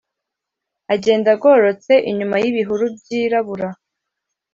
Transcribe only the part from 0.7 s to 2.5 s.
agenda agororotse inyuma